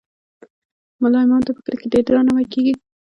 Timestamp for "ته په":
1.47-1.61